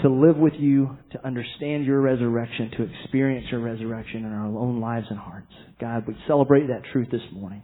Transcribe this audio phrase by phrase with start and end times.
[0.00, 4.80] to live with you, to understand your resurrection, to experience your resurrection in our own
[4.80, 5.52] lives and hearts.
[5.80, 7.62] God, we celebrate that truth this morning.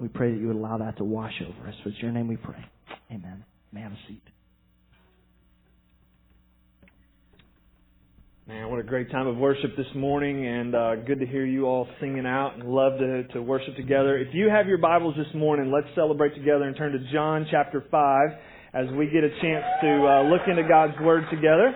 [0.00, 1.74] We pray that you would allow that to wash over us.
[1.84, 2.64] It's your name we pray.
[3.10, 3.44] Amen.
[3.72, 4.22] May have a seat.
[8.46, 11.66] Man, what a great time of worship this morning, and uh, good to hear you
[11.66, 14.18] all singing out and love to, to worship together.
[14.18, 17.84] If you have your Bibles this morning, let's celebrate together and turn to John chapter
[17.90, 18.28] 5
[18.74, 21.74] as we get a chance to uh, look into God's Word together.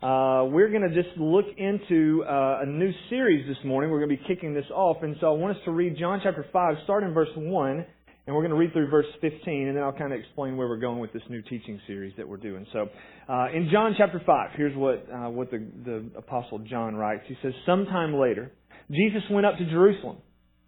[0.00, 3.90] Uh, we're going to just look into uh, a new series this morning.
[3.90, 6.20] We're going to be kicking this off, and so I want us to read John
[6.22, 7.86] chapter 5, start in verse 1,
[8.26, 10.68] and we're going to read through verse 15, and then I'll kind of explain where
[10.68, 12.64] we're going with this new teaching series that we're doing.
[12.72, 12.86] So,
[13.28, 17.24] uh, in John chapter 5, here's what, uh, what the, the Apostle John writes.
[17.26, 18.52] He says, Sometime later,
[18.90, 20.18] Jesus went up to Jerusalem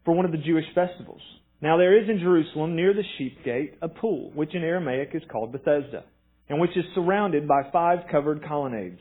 [0.05, 1.22] for one of the Jewish festivals.
[1.62, 5.23] Now there is in Jerusalem, near the sheep gate, a pool, which in Aramaic is
[5.30, 6.05] called Bethesda,
[6.48, 9.00] and which is surrounded by five covered colonnades.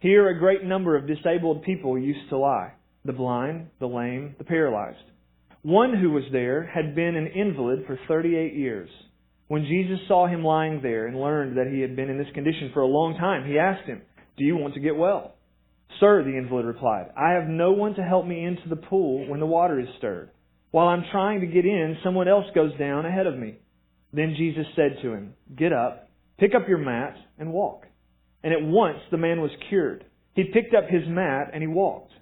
[0.00, 2.72] Here a great number of disabled people used to lie
[3.04, 4.98] the blind, the lame, the paralyzed.
[5.62, 8.88] One who was there had been an invalid for 38 years.
[9.48, 12.70] When Jesus saw him lying there and learned that he had been in this condition
[12.72, 14.02] for a long time, he asked him,
[14.38, 15.34] Do you want to get well?
[16.00, 19.40] Sir, the invalid replied, I have no one to help me into the pool when
[19.40, 20.30] the water is stirred.
[20.72, 23.58] While I'm trying to get in, someone else goes down ahead of me.
[24.12, 27.84] Then Jesus said to him, Get up, pick up your mat, and walk.
[28.42, 30.04] And at once the man was cured.
[30.34, 32.12] He picked up his mat and he walked.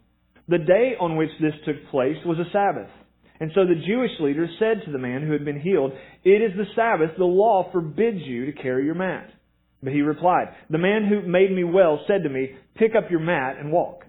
[0.49, 2.91] The day on which this took place was a Sabbath.
[3.39, 5.93] And so the Jewish leaders said to the man who had been healed,
[6.25, 7.17] It is the Sabbath.
[7.17, 9.31] The law forbids you to carry your mat.
[9.83, 13.21] But he replied, The man who made me well said to me, Pick up your
[13.21, 14.05] mat and walk.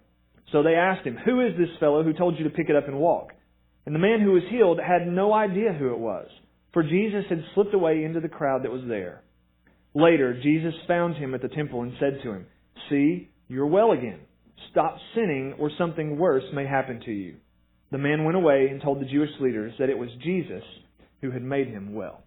[0.52, 2.88] So they asked him, Who is this fellow who told you to pick it up
[2.88, 3.33] and walk?
[3.85, 6.27] And the man who was healed had no idea who it was,
[6.73, 9.23] for Jesus had slipped away into the crowd that was there.
[9.93, 12.45] Later, Jesus found him at the temple and said to him,
[12.89, 14.19] See, you're well again.
[14.71, 17.35] Stop sinning, or something worse may happen to you.
[17.91, 20.64] The man went away and told the Jewish leaders that it was Jesus
[21.20, 22.23] who had made him well.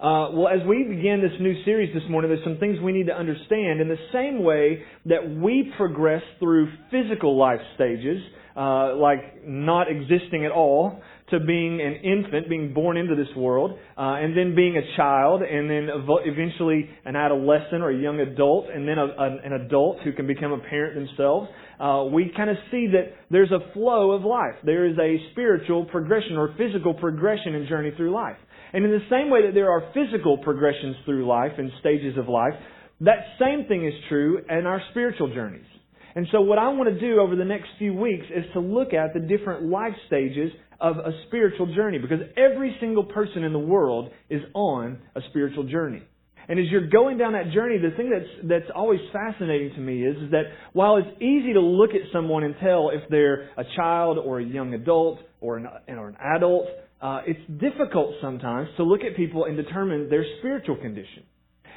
[0.00, 3.06] Uh, well, as we begin this new series this morning, there's some things we need
[3.06, 3.80] to understand.
[3.80, 8.22] In the same way that we progress through physical life stages,
[8.58, 13.72] uh, like not existing at all, to being an infant, being born into this world,
[13.96, 15.88] uh, and then being a child, and then
[16.24, 20.26] eventually an adolescent or a young adult, and then a, a, an adult who can
[20.26, 21.48] become a parent themselves.
[21.78, 24.54] Uh, we kind of see that there's a flow of life.
[24.64, 28.38] There is a spiritual progression or physical progression and journey through life.
[28.72, 32.28] And in the same way that there are physical progressions through life and stages of
[32.28, 32.54] life,
[33.02, 35.64] that same thing is true in our spiritual journeys.
[36.14, 38.92] And so what I want to do over the next few weeks is to look
[38.92, 43.58] at the different life stages of a spiritual journey because every single person in the
[43.58, 46.02] world is on a spiritual journey.
[46.48, 50.02] And as you're going down that journey, the thing that's, that's always fascinating to me
[50.02, 53.64] is, is that while it's easy to look at someone and tell if they're a
[53.76, 56.68] child or a young adult or an, or an adult,
[57.02, 61.24] uh, it's difficult sometimes to look at people and determine their spiritual condition.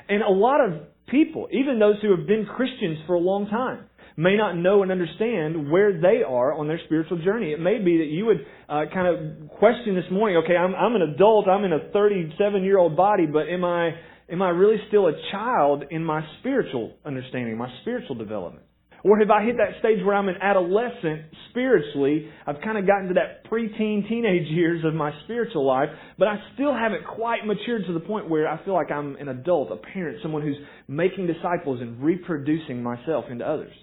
[0.07, 3.85] And a lot of people, even those who have been Christians for a long time,
[4.17, 7.51] may not know and understand where they are on their spiritual journey.
[7.51, 10.95] It may be that you would uh, kind of question this morning, okay, I'm, I'm
[10.95, 13.91] an adult, I'm in a 37 year old body, but am I,
[14.29, 18.65] am I really still a child in my spiritual understanding, my spiritual development?
[19.03, 22.29] Or have I hit that stage where I'm an adolescent spiritually?
[22.45, 25.89] I've kind of gotten to that preteen, teenage years of my spiritual life,
[26.19, 29.29] but I still haven't quite matured to the point where I feel like I'm an
[29.29, 30.57] adult, a parent, someone who's
[30.87, 33.73] making disciples and reproducing myself into others.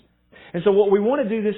[0.55, 1.55] And so what we want to do this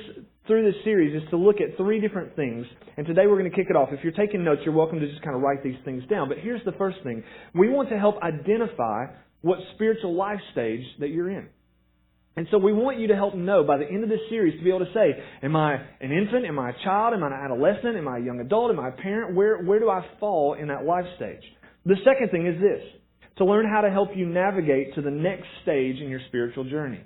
[0.47, 2.67] through this series is to look at three different things.
[2.97, 3.91] And today we're going to kick it off.
[3.93, 6.29] If you're taking notes, you're welcome to just kind of write these things down.
[6.29, 7.23] But here's the first thing.
[7.55, 9.07] We want to help identify
[9.43, 11.49] what spiritual life stage that you're in.
[12.37, 14.65] And so we want you to help know by the end of this series to
[14.65, 16.47] be able to say, am I an infant?
[16.47, 17.15] Am I a child?
[17.15, 17.97] Am I an adolescent?
[17.97, 18.71] Am I a young adult?
[18.71, 19.35] Am I a parent?
[19.35, 21.43] Where, where do I fall in that life stage?
[21.85, 22.83] The second thing is this,
[23.39, 27.03] to learn how to help you navigate to the next stage in your spiritual journey.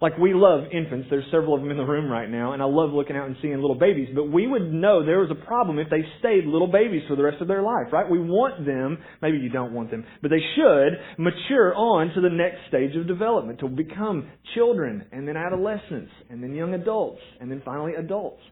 [0.00, 1.06] Like we love infants.
[1.08, 3.36] There's several of them in the room right now, and I love looking out and
[3.40, 4.08] seeing little babies.
[4.14, 7.22] But we would know there was a problem if they stayed little babies for the
[7.22, 8.10] rest of their life, right?
[8.10, 12.28] We want them, maybe you don't want them, but they should mature on to the
[12.28, 17.50] next stage of development, to become children, and then adolescents, and then young adults, and
[17.50, 18.42] then finally adults.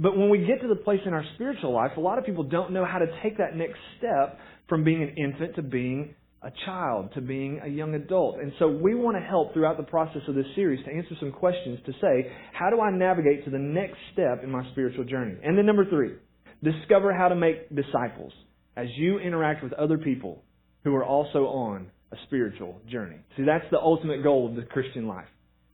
[0.00, 2.44] But when we get to the place in our spiritual life, a lot of people
[2.44, 6.52] don't know how to take that next step from being an infant to being a
[6.64, 8.38] child to being a young adult.
[8.38, 11.32] And so we want to help throughout the process of this series to answer some
[11.32, 15.36] questions to say, how do I navigate to the next step in my spiritual journey?
[15.42, 16.12] And then number three,
[16.62, 18.32] discover how to make disciples
[18.76, 20.42] as you interact with other people
[20.84, 23.16] who are also on a spiritual journey.
[23.36, 25.26] See, that's the ultimate goal of the Christian life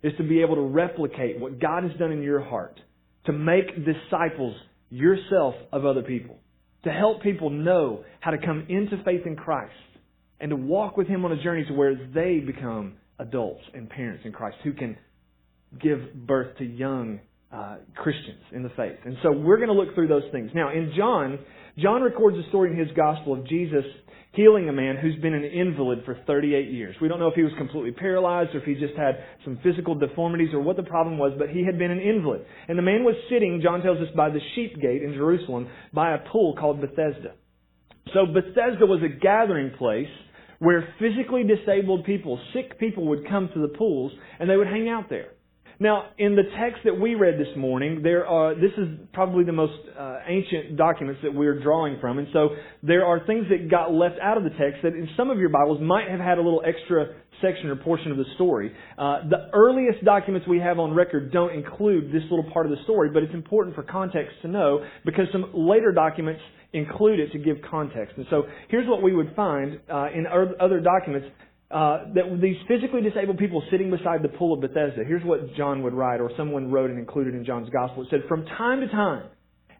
[0.03, 2.79] is to be able to replicate what God has done in your heart,
[3.27, 4.55] to make disciples
[4.91, 6.39] yourself of other people,
[6.85, 9.73] to help people know how to come into faith in Christ
[10.41, 14.23] and to walk with Him on a journey to where they become adults and parents
[14.25, 14.97] in Christ who can
[15.81, 17.21] give birth to young
[17.53, 18.99] uh, Christians in the faith.
[19.05, 20.51] And so we're going to look through those things.
[20.55, 21.39] Now, in John,
[21.79, 23.85] John records a story in his gospel of Jesus
[24.33, 26.97] healing a man who's been an invalid for 38 years.
[27.01, 29.95] We don't know if he was completely paralyzed or if he just had some physical
[29.95, 32.45] deformities or what the problem was, but he had been an invalid.
[32.69, 36.15] And the man was sitting, John tells us, by the sheep gate in Jerusalem by
[36.15, 37.35] a pool called Bethesda.
[38.13, 40.09] So Bethesda was a gathering place
[40.59, 44.89] where physically disabled people, sick people would come to the pools and they would hang
[44.89, 45.29] out there.
[45.81, 49.53] Now, in the text that we read this morning, there are, this is probably the
[49.53, 52.51] most uh, ancient documents that we're drawing from, and so
[52.85, 55.49] there are things that got left out of the text that in some of your
[55.49, 58.73] Bibles might have had a little extra section or portion of the story.
[58.97, 62.83] Uh, the earliest documents we have on record don't include this little part of the
[62.85, 66.41] story, but it's important for context to know because some later documents
[66.75, 68.17] include it to give context.
[68.17, 70.27] And so here's what we would find uh, in
[70.61, 71.29] other documents
[71.71, 75.83] uh, that these physically disabled people sitting beside the pool of Bethesda, here's what John
[75.83, 78.03] would write, or someone wrote and included in John's gospel.
[78.03, 79.25] It said, From time to time,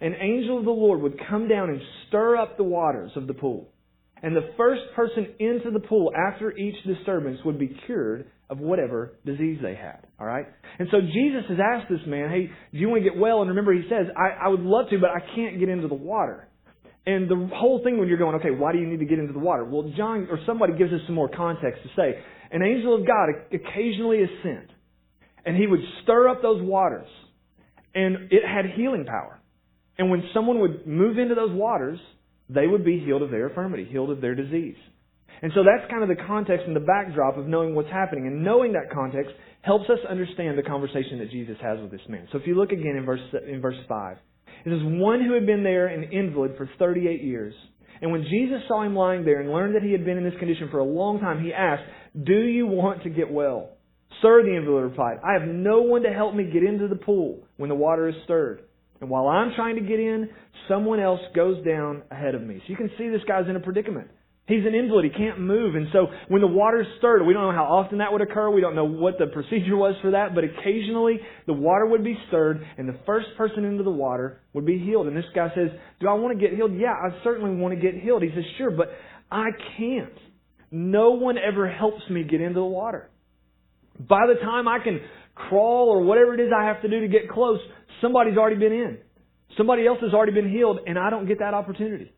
[0.01, 3.35] an angel of the Lord would come down and stir up the waters of the
[3.35, 3.69] pool.
[4.23, 9.19] And the first person into the pool after each disturbance would be cured of whatever
[9.25, 10.07] disease they had.
[10.19, 10.47] All right?
[10.79, 13.41] And so Jesus has asked this man, Hey, do you want to get well?
[13.41, 15.95] And remember, he says, I, I would love to, but I can't get into the
[15.95, 16.49] water.
[17.07, 19.33] And the whole thing when you're going, okay, why do you need to get into
[19.33, 19.65] the water?
[19.65, 22.19] Well, John or somebody gives us some more context to say,
[22.51, 24.71] an angel of God occasionally is sent,
[25.45, 27.09] and he would stir up those waters,
[27.95, 29.41] and it had healing power.
[29.99, 31.99] And when someone would move into those waters,
[32.49, 34.77] they would be healed of their infirmity, healed of their disease.
[35.43, 38.27] And so that's kind of the context and the backdrop of knowing what's happening.
[38.27, 42.29] And knowing that context helps us understand the conversation that Jesus has with this man.
[42.33, 44.17] So if you look again in verse, in verse 5,
[44.65, 47.55] it is one who had been there an invalid for 38 years.
[48.01, 50.39] And when Jesus saw him lying there and learned that he had been in this
[50.39, 51.83] condition for a long time, he asked,
[52.25, 53.71] Do you want to get well?
[54.23, 57.47] Sir, the invalid replied, I have no one to help me get into the pool
[57.57, 58.63] when the water is stirred.
[59.01, 60.31] And while I'm trying to get in,
[60.69, 62.59] someone else goes down ahead of me.
[62.59, 64.09] So you can see this guy's in a predicament.
[64.47, 65.07] He's an invalid.
[65.07, 65.75] He can't move.
[65.75, 68.51] And so when the water's stirred, we don't know how often that would occur.
[68.51, 70.35] We don't know what the procedure was for that.
[70.35, 74.67] But occasionally the water would be stirred and the first person into the water would
[74.67, 75.07] be healed.
[75.07, 76.73] And this guy says, do I want to get healed?
[76.75, 78.23] Yeah, I certainly want to get healed.
[78.23, 78.89] He says, sure, but
[79.31, 79.47] I
[79.79, 80.13] can't.
[80.71, 83.11] No one ever helps me get into the water.
[83.99, 85.01] By the time I can
[85.35, 87.61] crawl or whatever it is I have to do to get close,
[88.03, 88.99] somebody's already been in.
[89.57, 92.14] Somebody else has already been healed and I don't get that opportunity.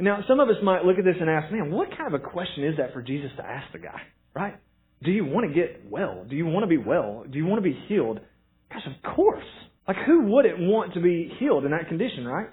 [0.00, 2.24] Now, some of us might look at this and ask, man, what kind of a
[2.24, 4.00] question is that for Jesus to ask the guy,
[4.34, 4.54] right?
[5.02, 6.24] Do you want to get well?
[6.28, 7.24] Do you want to be well?
[7.28, 8.20] Do you want to be healed?
[8.70, 9.44] Gosh, of course.
[9.86, 12.48] Like, who wouldn't want to be healed in that condition, right?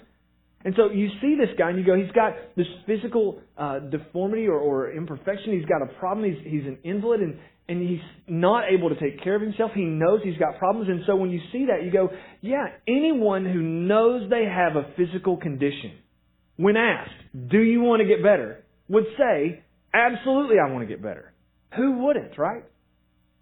[0.64, 4.48] And so you see this guy and you go, he's got this physical uh, deformity
[4.48, 5.54] or, or imperfection.
[5.54, 6.26] He's got a problem.
[6.26, 7.38] He's, he's an invalid and,
[7.70, 9.72] and he's not able to take care of himself.
[9.76, 10.90] He knows he's got problems.
[10.90, 12.10] And so when you see that, you go,
[12.42, 15.92] yeah, anyone who knows they have a physical condition
[16.58, 19.64] when asked, do you want to get better, would say,
[19.94, 21.34] absolutely I want to get better.
[21.76, 22.64] Who wouldn't, right?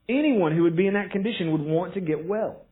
[0.09, 2.65] Anyone who would be in that condition would want to get well.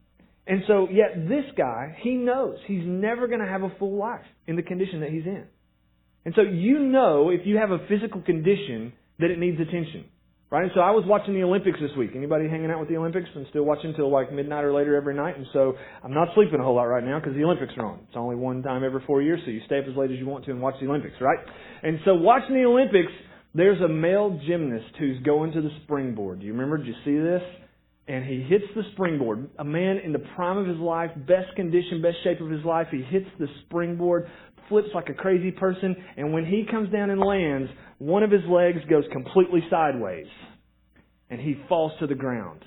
[0.48, 4.26] And so, yet this guy, he knows he's never going to have a full life
[4.48, 5.46] in the condition that he's in.
[6.26, 10.06] And so you know if you have a physical condition that it needs attention.
[10.52, 10.64] Right?
[10.64, 12.12] And so I was watching the Olympics this week.
[12.14, 13.30] Anybody hanging out with the Olympics?
[13.34, 15.38] I'm still watching till like midnight or later every night.
[15.38, 18.00] And so I'm not sleeping a whole lot right now because the Olympics are on.
[18.10, 20.26] It's only one time every four years, so you stay up as late as you
[20.26, 21.40] want to and watch the Olympics, right?
[21.84, 23.14] And so watching the Olympics,
[23.56, 26.42] there's a male gymnast who's going to the springboard.
[26.42, 26.78] Do you remember?
[26.78, 27.42] Did you see this?
[28.10, 29.50] And he hits the springboard.
[29.58, 32.88] A man in the prime of his life, best condition, best shape of his life.
[32.92, 34.28] He hits the springboard,
[34.72, 38.42] flips like a crazy person, and when he comes down and lands, one of his
[38.50, 40.26] legs goes completely sideways,
[41.30, 42.66] and he falls to the ground.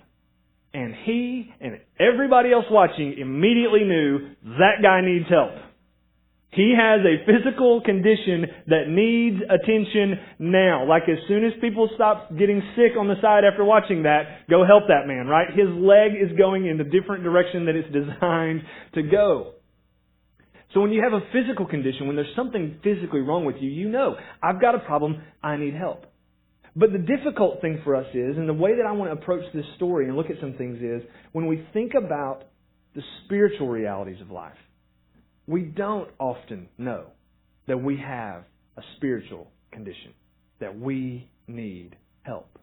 [0.75, 5.53] And he and everybody else watching immediately knew that guy needs help.
[6.51, 10.87] He has a physical condition that needs attention now.
[10.87, 14.65] Like as soon as people stop getting sick on the side after watching that, go
[14.65, 15.49] help that man, right?
[15.51, 18.63] His leg is going in the different direction that it's designed
[18.95, 19.55] to go.
[20.75, 23.88] So when you have a physical condition, when there's something physically wrong with you, you
[23.88, 26.04] know, I've got a problem, I need help.
[26.75, 29.45] But the difficult thing for us is, and the way that I want to approach
[29.54, 32.43] this story and look at some things is, when we think about
[32.97, 34.57] the spiritual realities of life,
[35.47, 37.04] we don't often know
[37.69, 38.43] that we have
[38.76, 40.12] a spiritual condition,
[40.59, 42.59] that we need help.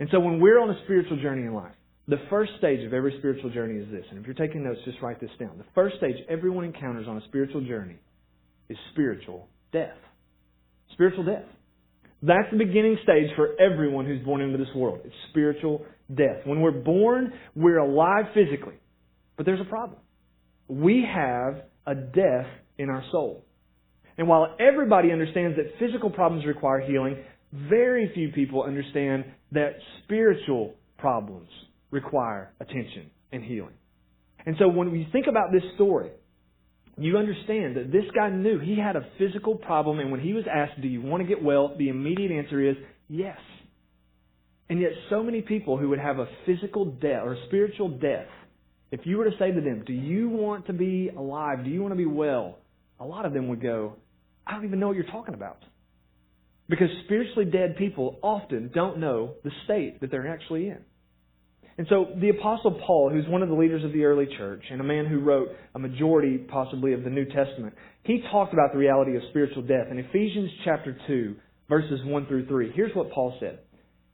[0.00, 1.74] And so when we're on a spiritual journey in life,
[2.08, 4.04] The first stage of every spiritual journey is this.
[4.10, 5.58] And if you're taking notes, just write this down.
[5.58, 7.96] The first stage everyone encounters on a spiritual journey
[8.70, 9.96] is spiritual death.
[10.94, 11.44] Spiritual death.
[12.22, 15.00] That's the beginning stage for everyone who's born into this world.
[15.04, 16.44] It's spiritual death.
[16.44, 18.80] When we're born, we're alive physically.
[19.36, 20.00] But there's a problem.
[20.66, 22.46] We have a death
[22.78, 23.44] in our soul.
[24.16, 27.18] And while everybody understands that physical problems require healing,
[27.52, 29.74] very few people understand that
[30.04, 31.48] spiritual problems
[31.90, 33.74] require attention and healing.
[34.46, 36.10] And so when we think about this story,
[36.96, 40.44] you understand that this guy knew he had a physical problem, and when he was
[40.52, 41.74] asked, Do you want to get well?
[41.78, 42.76] the immediate answer is
[43.08, 43.38] yes.
[44.68, 48.26] And yet, so many people who would have a physical death or a spiritual death,
[48.90, 51.64] if you were to say to them, Do you want to be alive?
[51.64, 52.58] Do you want to be well?
[53.00, 53.94] A lot of them would go,
[54.46, 55.58] I don't even know what you're talking about.
[56.68, 60.78] Because spiritually dead people often don't know the state that they're actually in.
[61.78, 64.80] And so the Apostle Paul, who's one of the leaders of the early church and
[64.80, 68.78] a man who wrote a majority possibly of the New Testament, he talked about the
[68.78, 69.86] reality of spiritual death.
[69.88, 71.36] In Ephesians chapter 2,
[71.68, 73.60] verses 1 through 3, here's what Paul said.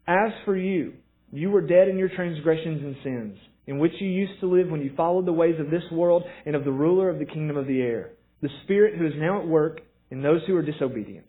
[0.07, 0.93] As for you,
[1.33, 4.83] you were dead in your transgressions and sins, in which you used to live when
[4.83, 7.67] you followed the ways of this world and of the ruler of the kingdom of
[7.67, 8.11] the air,
[8.43, 9.81] the Spirit who is now at work
[10.11, 11.27] in those who are disobedient.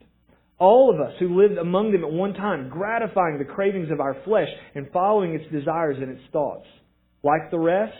[0.57, 4.15] All of us who lived among them at one time, gratifying the cravings of our
[4.23, 6.65] flesh and following its desires and its thoughts.
[7.23, 7.97] Like the rest,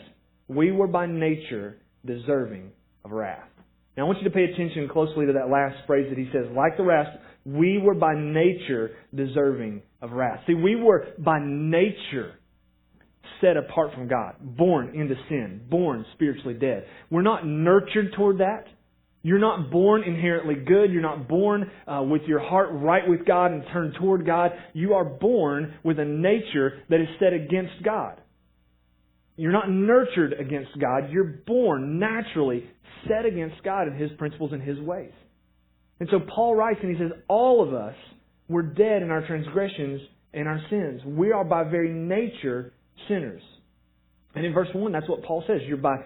[0.48, 2.70] we were by nature deserving
[3.04, 3.48] of wrath.
[3.96, 6.46] Now I want you to pay attention closely to that last phrase that he says,
[6.54, 7.10] like the rest,
[7.44, 10.40] we were by nature deserving of wrath.
[10.46, 12.34] See, we were by nature
[13.40, 16.86] set apart from God, born into sin, born spiritually dead.
[17.10, 18.64] We're not nurtured toward that.
[19.26, 20.92] You're not born inherently good.
[20.92, 24.52] You're not born uh, with your heart right with God and turned toward God.
[24.72, 28.20] You are born with a nature that is set against God.
[29.34, 31.10] You're not nurtured against God.
[31.10, 32.70] You're born naturally
[33.08, 35.10] set against God and His principles and His ways.
[35.98, 37.96] And so Paul writes and he says, all of us
[38.48, 40.02] were dead in our transgressions
[40.34, 41.00] and our sins.
[41.04, 42.74] We are by very nature
[43.08, 43.42] sinners.
[44.36, 45.62] And in verse 1, that's what Paul says.
[45.66, 45.96] You're by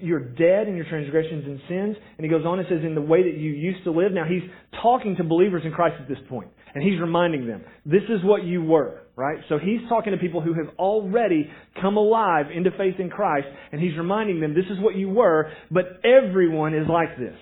[0.00, 1.96] you're dead in your transgressions and sins.
[2.16, 4.12] And he goes on and says, in the way that you used to live.
[4.12, 4.42] Now he's
[4.82, 8.44] talking to believers in Christ at this point, and he's reminding them, this is what
[8.44, 9.38] you were, right?
[9.48, 13.80] So he's talking to people who have already come alive into faith in Christ, and
[13.80, 17.36] he's reminding them, this is what you were, but everyone is like this.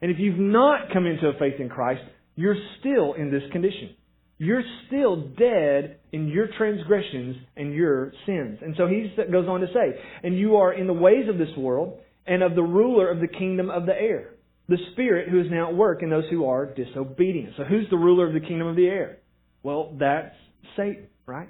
[0.00, 2.02] And if you've not come into a faith in Christ,
[2.34, 3.96] you're still in this condition
[4.38, 8.58] you're still dead in your transgressions and your sins.
[8.60, 11.56] And so he goes on to say, and you are in the ways of this
[11.56, 14.34] world and of the ruler of the kingdom of the air,
[14.68, 17.54] the spirit who is now at work in those who are disobedient.
[17.56, 19.18] So who's the ruler of the kingdom of the air?
[19.62, 20.34] Well, that's
[20.76, 21.48] Satan, right?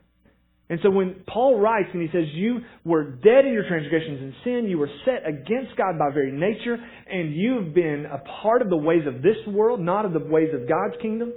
[0.68, 4.32] And so when Paul writes and he says, You were dead in your transgressions and
[4.42, 6.76] sin, you were set against God by very nature,
[7.08, 10.48] and you've been a part of the ways of this world, not of the ways
[10.52, 11.32] of God's kingdom,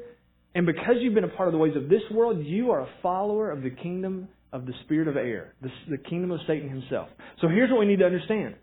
[0.55, 2.89] and because you've been a part of the ways of this world, you are a
[3.01, 7.07] follower of the kingdom of the spirit of air, the, the kingdom of Satan himself.
[7.41, 8.55] So here's what we need to understand.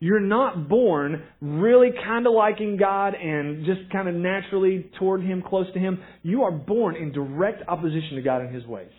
[0.00, 5.42] You're not born really kind of liking God and just kind of naturally toward Him,
[5.46, 6.02] close to Him.
[6.22, 8.90] You are born in direct opposition to God and His ways.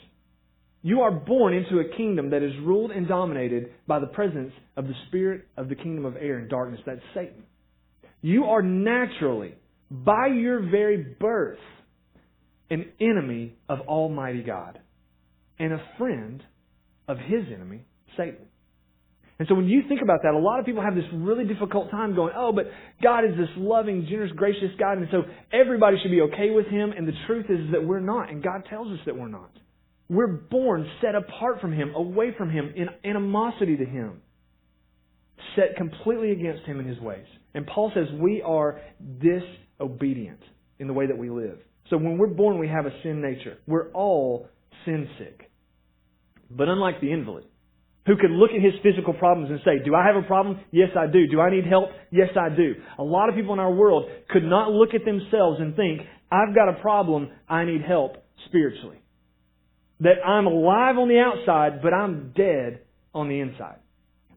[0.83, 4.85] You are born into a kingdom that is ruled and dominated by the presence of
[4.85, 6.79] the spirit of the kingdom of air and darkness.
[6.85, 7.43] That's Satan.
[8.21, 9.55] You are naturally,
[9.89, 11.57] by your very birth,
[12.71, 14.79] an enemy of Almighty God
[15.59, 16.41] and a friend
[17.07, 17.85] of his enemy,
[18.17, 18.47] Satan.
[19.37, 21.89] And so when you think about that, a lot of people have this really difficult
[21.91, 22.65] time going, oh, but
[23.01, 26.93] God is this loving, generous, gracious God, and so everybody should be okay with Him.
[26.95, 29.51] And the truth is that we're not, and God tells us that we're not.
[30.09, 34.21] We're born set apart from Him, away from Him, in animosity to Him,
[35.55, 37.25] set completely against Him and His ways.
[37.53, 38.79] And Paul says we are
[39.19, 40.39] disobedient
[40.77, 41.57] in the way that we live.
[41.91, 43.59] So when we're born, we have a sin nature.
[43.67, 44.47] We're all
[44.85, 45.51] sin sick.
[46.49, 47.43] But unlike the invalid,
[48.07, 50.61] who could look at his physical problems and say, Do I have a problem?
[50.71, 51.27] Yes, I do.
[51.27, 51.89] Do I need help?
[52.09, 52.75] Yes, I do.
[52.97, 56.55] A lot of people in our world could not look at themselves and think, I've
[56.55, 57.29] got a problem.
[57.47, 58.15] I need help
[58.47, 58.97] spiritually.
[59.99, 62.79] That I'm alive on the outside, but I'm dead
[63.13, 63.77] on the inside.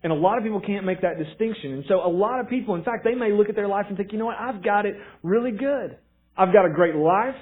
[0.03, 1.73] And a lot of people can't make that distinction.
[1.73, 3.97] And so a lot of people, in fact, they may look at their life and
[3.97, 5.97] think, you know what, I've got it really good.
[6.37, 7.37] I've got a great life.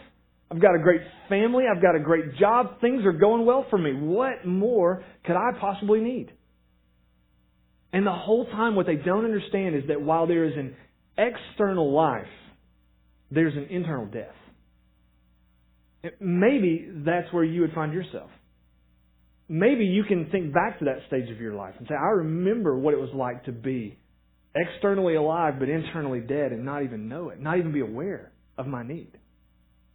[0.50, 1.64] I've got a great family.
[1.70, 2.80] I've got a great job.
[2.80, 3.92] Things are going well for me.
[3.94, 6.30] What more could I possibly need?
[7.94, 10.74] And the whole time, what they don't understand is that while there is an
[11.16, 12.26] external life,
[13.30, 14.34] there's an internal death.
[16.20, 18.30] Maybe that's where you would find yourself.
[19.48, 22.76] maybe you can think back to that stage of your life and say, I remember
[22.78, 23.98] what it was like to be
[24.54, 28.32] externally alive but internally dead and not even know it, not even be aware
[28.62, 29.12] of my need.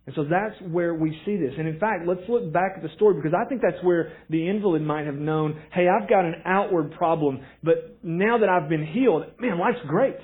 [0.05, 1.53] And so that's where we see this.
[1.57, 4.47] And in fact, let's look back at the story because I think that's where the
[4.47, 8.85] invalid might have known, hey, I've got an outward problem, but now that I've been
[8.85, 10.15] healed, man, life's great.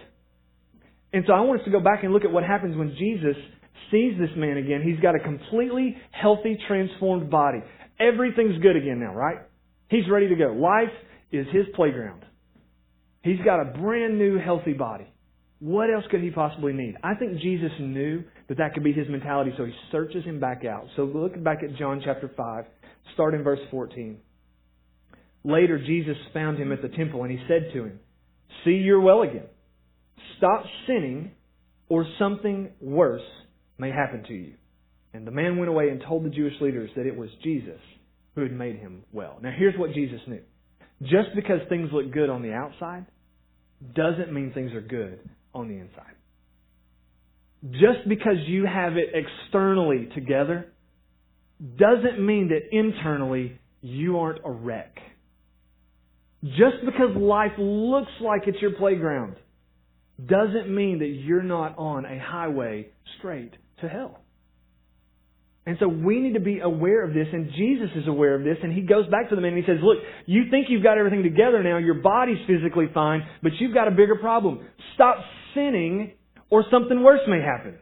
[1.12, 3.36] And so I want us to go back and look at what happens when Jesus
[3.92, 4.82] sees this man again.
[4.84, 7.60] He's got a completely healthy, transformed body.
[8.00, 9.38] Everything's good again now, right?
[9.90, 10.54] He's ready to go.
[10.54, 10.96] Life
[11.32, 12.26] is his playground.
[13.22, 15.08] He's got a brand new, healthy body.
[15.60, 16.96] What else could he possibly need?
[17.04, 20.66] I think Jesus knew that that could be his mentality, so he searches him back
[20.66, 20.88] out.
[20.96, 22.66] So look back at John chapter 5,
[23.14, 24.18] start in verse 14.
[25.44, 28.00] Later, Jesus found him at the temple and he said to him,
[28.64, 29.46] See, you're well again.
[30.38, 31.32] Stop sinning,
[31.90, 33.22] or something worse
[33.78, 34.54] may happen to you.
[35.14, 37.80] And the man went away and told the Jewish leaders that it was Jesus
[38.36, 39.38] who had made him well.
[39.42, 40.42] Now, here's what Jesus knew.
[41.02, 43.06] Just because things look good on the outside
[43.96, 45.20] doesn't mean things are good
[45.54, 46.13] on the inside.
[47.72, 50.68] Just because you have it externally together
[51.78, 54.98] doesn't mean that internally you aren't a wreck.
[56.44, 59.38] Just because life looks like it's your playground
[60.24, 64.20] doesn't mean that you're not on a highway straight to hell.
[65.66, 68.58] And so we need to be aware of this, and Jesus is aware of this,
[68.62, 70.98] and he goes back to the man and he says, Look, you think you've got
[70.98, 74.68] everything together now, your body's physically fine, but you've got a bigger problem.
[74.96, 75.18] Stop
[75.56, 76.12] sinning,
[76.50, 77.76] or something worse may happen.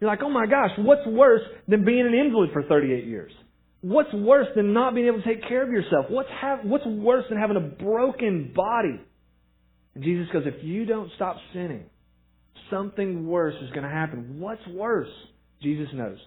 [0.00, 3.32] You're like, oh my gosh, what's worse than being an invalid for 38 years?
[3.80, 6.06] What's worse than not being able to take care of yourself?
[6.08, 6.28] What's,
[6.64, 9.00] what's worse than having a broken body?
[9.94, 11.84] And Jesus goes, if you don't stop sinning,
[12.70, 14.38] something worse is going to happen.
[14.40, 15.08] What's worse?
[15.62, 16.18] Jesus knows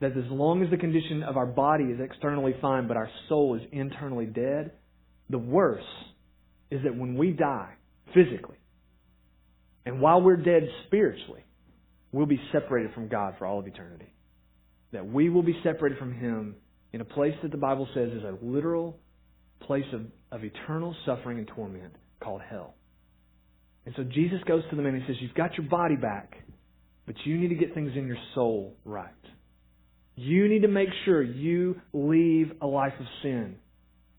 [0.00, 3.54] that as long as the condition of our body is externally fine, but our soul
[3.54, 4.72] is internally dead,
[5.28, 5.82] the worse
[6.70, 7.72] is that when we die
[8.14, 8.56] physically,
[9.86, 11.44] and while we're dead spiritually,
[12.12, 14.12] we'll be separated from God for all of eternity.
[14.92, 16.56] That we will be separated from Him
[16.92, 18.98] in a place that the Bible says is a literal
[19.60, 22.74] place of, of eternal suffering and torment called hell.
[23.86, 26.34] And so Jesus goes to the man and says, You've got your body back,
[27.06, 29.08] but you need to get things in your soul right.
[30.16, 33.56] You need to make sure you leave a life of sin.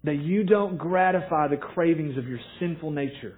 [0.04, 3.38] That you don't gratify the cravings of your sinful nature.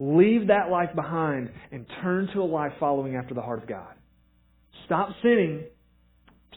[0.00, 3.94] Leave that life behind and turn to a life following after the heart of God.
[4.86, 5.64] Stop sinning.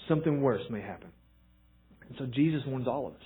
[0.08, 1.10] Something worse may happen.
[2.08, 3.22] And so Jesus warns all of us.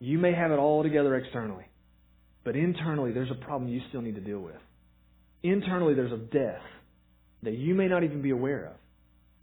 [0.00, 1.64] You may have it all together externally,
[2.44, 4.56] but internally there's a problem you still need to deal with.
[5.42, 6.62] Internally there's a death
[7.42, 8.76] that you may not even be aware of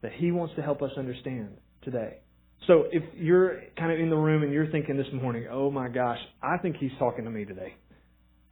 [0.01, 2.17] that He wants to help us understand today.
[2.67, 5.87] So if you're kind of in the room and you're thinking this morning, oh my
[5.87, 7.75] gosh, I think He's talking to me today.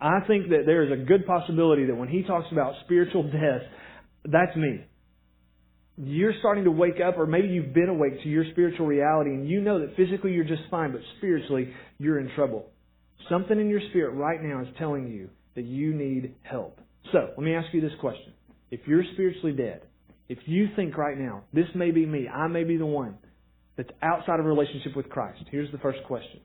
[0.03, 3.61] I think that there is a good possibility that when He talks about spiritual death,
[4.25, 4.81] that's me.
[5.95, 9.47] You're starting to wake up, or maybe you've been awake to your spiritual reality, and
[9.47, 12.65] you know that physically you're just fine, but spiritually you're in trouble.
[13.29, 16.81] Something in your spirit right now is telling you that you need help.
[17.13, 18.33] So, let me ask you this question.
[18.71, 19.83] If you're spiritually dead,
[20.27, 23.17] if you think right now, this may be me, I may be the one
[23.77, 26.41] that's outside of relationship with Christ, here's the first question.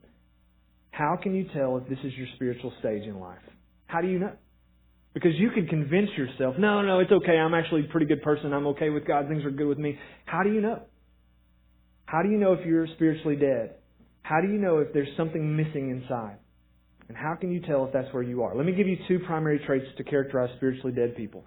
[0.99, 3.39] How can you tell if this is your spiritual stage in life?
[3.87, 4.33] How do you know?
[5.13, 8.51] Because you can convince yourself, no, no, it's okay, I'm actually a pretty good person,
[8.51, 9.97] I'm okay with God, things are good with me.
[10.25, 10.81] How do you know?
[12.05, 13.75] How do you know if you're spiritually dead?
[14.23, 16.35] How do you know if there's something missing inside?
[17.07, 18.53] And how can you tell if that's where you are?
[18.53, 21.45] Let me give you two primary traits to characterize spiritually dead people.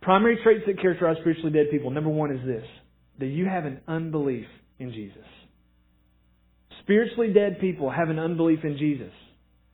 [0.00, 1.90] Primary traits that characterize spiritually dead people.
[1.90, 2.64] Number one is this
[3.18, 4.46] that you have an unbelief
[4.78, 5.26] in Jesus.
[6.90, 9.12] Spiritually dead people have an unbelief in Jesus.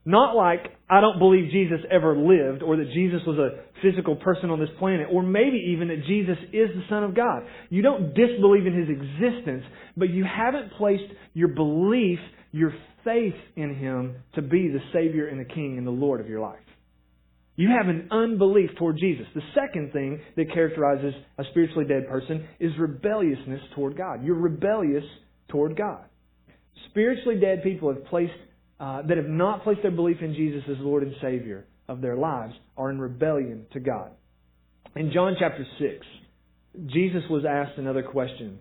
[0.04, 4.50] Not like, I don't believe Jesus ever lived, or that Jesus was a physical person
[4.50, 7.44] on this planet, or maybe even that Jesus is the Son of God.
[7.70, 9.64] You don't disbelieve in His existence,
[9.96, 12.18] but you haven't placed your belief,
[12.52, 16.28] your faith in Him to be the Savior and the King and the Lord of
[16.28, 16.60] your life.
[17.56, 19.24] You have an unbelief toward Jesus.
[19.34, 24.22] The second thing that characterizes a spiritually dead person is rebelliousness toward God.
[24.22, 25.04] You're rebellious
[25.48, 26.04] toward God.
[26.90, 28.32] Spiritually dead people have placed,
[28.80, 32.16] uh, that have not placed their belief in Jesus as Lord and Savior of their
[32.16, 34.10] lives are in rebellion to God.
[34.94, 36.06] In John chapter 6,
[36.86, 38.58] Jesus was asked another question.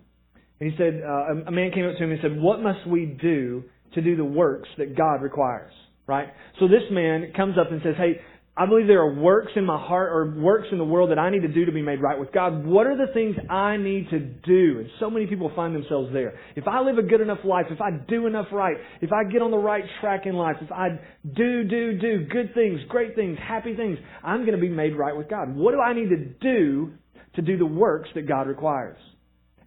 [0.60, 3.04] And he said, uh, a man came up to him and said, What must we
[3.06, 5.72] do to do the works that God requires?
[6.06, 6.28] Right?
[6.60, 8.20] So this man comes up and says, Hey,
[8.58, 11.28] I believe there are works in my heart or works in the world that I
[11.28, 12.64] need to do to be made right with God.
[12.64, 14.78] What are the things I need to do?
[14.78, 16.38] And so many people find themselves there.
[16.54, 19.42] If I live a good enough life, if I do enough right, if I get
[19.42, 20.98] on the right track in life, if I
[21.36, 25.14] do, do, do good things, great things, happy things, I'm going to be made right
[25.14, 25.54] with God.
[25.54, 26.92] What do I need to do
[27.34, 28.96] to do the works that God requires?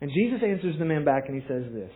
[0.02, 1.91] And Jesus answers the man back and he says this.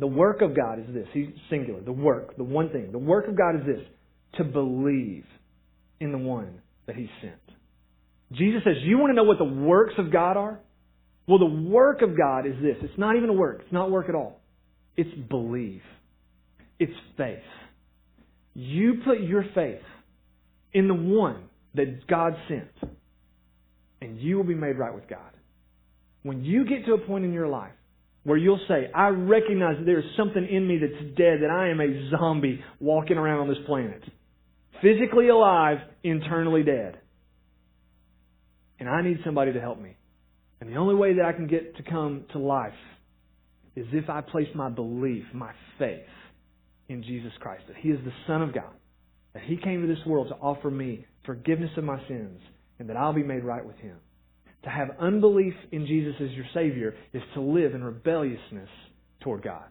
[0.00, 1.06] The work of God is this.
[1.12, 1.82] He's singular.
[1.82, 2.90] The work, the one thing.
[2.90, 3.86] The work of God is this.
[4.38, 5.24] To believe
[6.02, 7.34] in the one that he sent.
[8.32, 10.58] Jesus says, You want to know what the works of God are?
[11.28, 12.76] Well, the work of God is this.
[12.82, 13.60] It's not even a work.
[13.62, 14.40] It's not work at all.
[14.96, 15.82] It's believe.
[16.78, 17.38] It's faith.
[18.54, 19.80] You put your faith
[20.72, 22.92] in the one that God sent,
[24.00, 25.30] and you will be made right with God.
[26.22, 27.72] When you get to a point in your life
[28.24, 31.70] where you'll say, I recognize that there is something in me that's dead, that I
[31.70, 34.02] am a zombie walking around on this planet
[34.82, 36.98] physically alive, internally dead.
[38.78, 39.96] And I need somebody to help me.
[40.60, 42.72] And the only way that I can get to come to life
[43.74, 46.02] is if I place my belief, my faith
[46.88, 48.74] in Jesus Christ, that He is the Son of God,
[49.34, 52.40] that He came to this world to offer me forgiveness of my sins,
[52.78, 53.96] and that I'll be made right with Him.
[54.64, 58.68] To have unbelief in Jesus as your Savior is to live in rebelliousness
[59.20, 59.64] toward God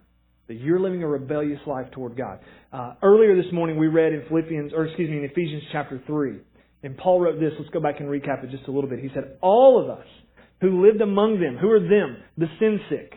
[0.48, 2.40] that you're living a rebellious life toward God.
[2.72, 6.38] Uh, earlier this morning we read in Philippians, or excuse me, in Ephesians chapter 3,
[6.82, 7.52] and Paul wrote this.
[7.58, 8.98] Let's go back and recap it just a little bit.
[8.98, 10.06] He said, All of us
[10.60, 12.16] who lived among them, who are them?
[12.38, 13.14] The sin sick.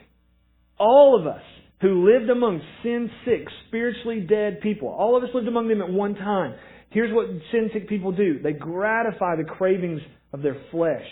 [0.78, 1.42] All of us
[1.82, 4.90] who lived among sin sick, spiritually dead people.
[4.90, 6.56] All of us lived among them at one time.
[6.90, 8.40] Here's what sin sick people do.
[8.42, 11.06] They gratify the cravings of their flesh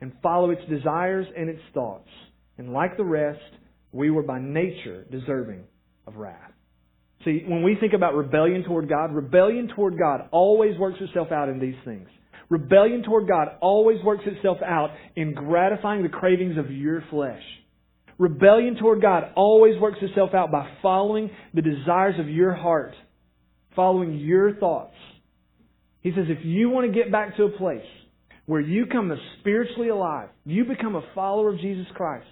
[0.00, 2.08] and follow its desires and its thoughts.
[2.56, 3.40] And like the rest,
[3.92, 5.64] we were by nature deserving
[6.06, 6.52] of wrath.
[7.24, 11.48] See, when we think about rebellion toward God, rebellion toward God always works itself out
[11.48, 12.08] in these things.
[12.48, 17.42] Rebellion toward God always works itself out in gratifying the cravings of your flesh.
[18.18, 22.94] Rebellion toward God always works itself out by following the desires of your heart,
[23.76, 24.94] following your thoughts.
[26.00, 27.86] He says, if you want to get back to a place
[28.46, 32.26] where you come spiritually alive, you become a follower of Jesus Christ,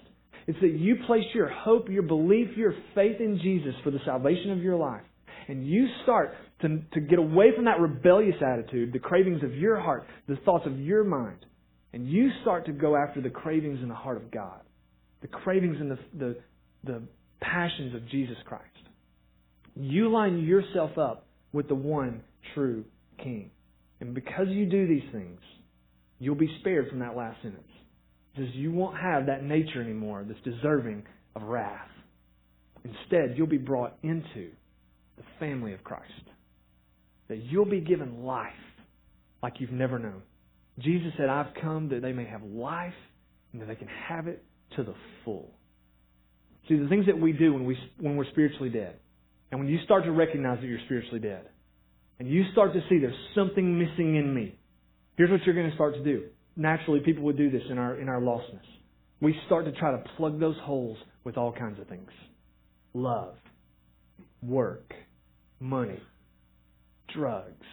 [0.49, 4.51] it's that you place your hope, your belief, your faith in Jesus for the salvation
[4.51, 5.03] of your life.
[5.47, 6.33] And you start
[6.63, 10.65] to, to get away from that rebellious attitude, the cravings of your heart, the thoughts
[10.67, 11.45] of your mind.
[11.93, 14.61] And you start to go after the cravings in the heart of God,
[15.21, 16.37] the cravings and the, the,
[16.85, 17.03] the
[17.43, 18.65] passions of Jesus Christ.
[19.77, 22.23] You line yourself up with the one
[22.55, 22.87] true
[23.23, 23.51] King.
[24.01, 25.41] And because you do these things,
[26.19, 27.69] you'll be spared from that last sentence
[28.39, 31.05] says you won't have that nature anymore that's deserving
[31.37, 31.89] of wrath.
[32.85, 34.51] Instead, you'll be brought into
[35.17, 36.05] the family of Christ.
[37.29, 38.53] That you'll be given life
[39.43, 40.23] like you've never known.
[40.79, 42.95] Jesus said, I've come that they may have life
[43.53, 44.45] and that they can have it
[44.77, 45.51] to the full.
[46.69, 48.97] See, the things that we do when, we, when we're spiritually dead,
[49.51, 51.47] and when you start to recognize that you're spiritually dead,
[52.19, 54.59] and you start to see there's something missing in me,
[55.17, 56.25] here's what you're going to start to do
[56.59, 58.61] naturally people would do this in our in our lostness.
[59.21, 62.11] We start to try to plug those holes with all kinds of things.
[62.95, 63.35] Love,
[64.43, 64.93] work,
[65.61, 66.01] money,
[67.15, 67.67] drugs,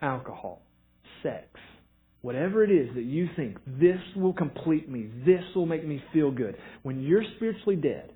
[0.00, 0.62] alcohol,
[1.22, 1.46] sex,
[2.22, 6.30] whatever it is that you think this will complete me, this will make me feel
[6.30, 6.56] good.
[6.82, 8.12] When you're spiritually dead,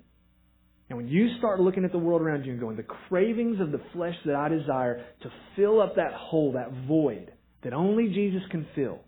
[0.89, 3.71] and when you start looking at the world around you and going, the cravings of
[3.71, 7.31] the flesh that I desire to fill up that hole, that void
[7.63, 8.99] that only Jesus can fill,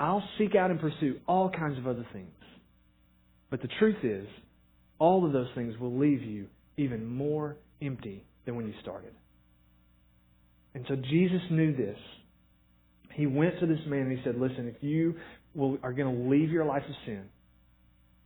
[0.00, 2.30] I'll seek out and pursue all kinds of other things.
[3.50, 4.26] But the truth is,
[4.98, 9.12] all of those things will leave you even more empty than when you started.
[10.74, 11.96] And so Jesus knew this.
[13.14, 15.14] He went to this man and he said, Listen, if you
[15.54, 17.24] will, are going to leave your life of sin,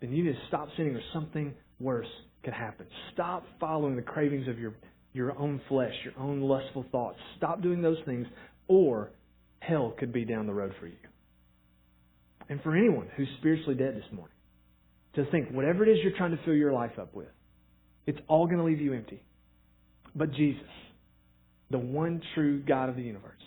[0.00, 2.08] then you need to stop sinning or something worse
[2.44, 2.86] could happen.
[3.14, 4.74] Stop following the cravings of your,
[5.12, 7.16] your own flesh, your own lustful thoughts.
[7.38, 8.26] Stop doing those things,
[8.66, 9.10] or
[9.60, 10.96] hell could be down the road for you
[12.52, 14.36] and for anyone who's spiritually dead this morning
[15.14, 17.30] to think whatever it is you're trying to fill your life up with,
[18.06, 19.22] it's all going to leave you empty.
[20.14, 20.68] But Jesus,
[21.70, 23.40] the one true God of the universe,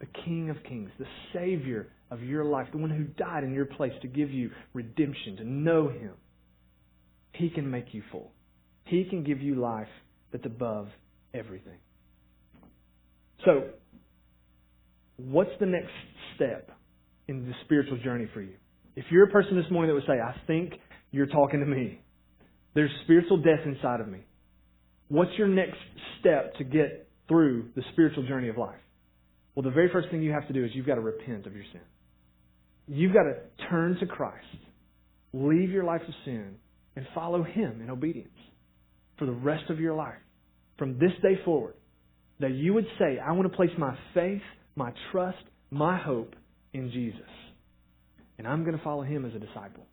[0.00, 3.64] the King of kings, the Savior of your life, the one who died in your
[3.64, 6.12] place to give you redemption, to know Him,
[7.32, 8.32] He can make you full.
[8.84, 9.88] He can give you life
[10.30, 10.88] that's above
[11.32, 11.78] everything.
[13.46, 13.68] So,
[15.16, 15.92] what's the next
[16.36, 16.70] step
[17.32, 18.54] in the spiritual journey for you.
[18.94, 20.74] If you're a person this morning that would say, I think
[21.10, 22.00] you're talking to me,
[22.74, 24.20] there's spiritual death inside of me.
[25.08, 25.78] What's your next
[26.20, 28.78] step to get through the spiritual journey of life?
[29.54, 31.54] Well, the very first thing you have to do is you've got to repent of
[31.54, 31.80] your sin.
[32.88, 33.34] You've got to
[33.70, 34.46] turn to Christ,
[35.32, 36.56] leave your life of sin,
[36.96, 38.28] and follow Him in obedience
[39.18, 40.14] for the rest of your life.
[40.78, 41.74] From this day forward,
[42.40, 44.42] that you would say, I want to place my faith,
[44.74, 45.38] my trust,
[45.70, 46.34] my hope
[46.72, 47.20] in Jesus.
[48.38, 49.86] And I'm going to follow Him as a disciple.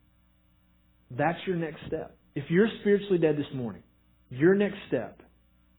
[1.12, 2.16] That's your next step.
[2.36, 3.84] If you're spiritually dead this morning,
[4.30, 5.22] your next step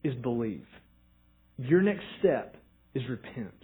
[0.02, 0.66] is believe.
[1.58, 2.56] Your next step
[2.94, 3.54] is repent.